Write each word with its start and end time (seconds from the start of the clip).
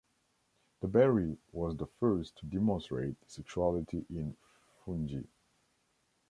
De 0.81 0.87
Bary 0.87 1.37
was 1.51 1.77
the 1.77 1.85
first 1.99 2.35
to 2.35 2.47
demonstrate 2.47 3.15
sexuality 3.27 4.03
in 4.09 4.35
fungi. 4.83 5.21